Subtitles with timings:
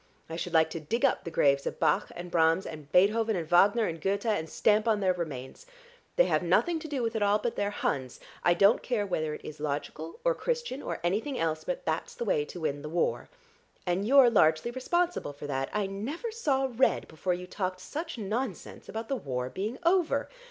[0.31, 3.47] I should like to dig up the graves of Bach and Brahms and Beethoven and
[3.47, 5.67] Wagner and Goethe, and stamp on their remains.
[6.15, 8.19] They have nothing to do with it all but they're Huns.
[8.43, 12.25] I don't care whether it is logical or Christian or anything else, but that's the
[12.25, 13.29] way to win the war.
[13.85, 18.89] And you're largely responsible for that; I never saw red before you talked such nonsense
[18.89, 20.29] about the war being over.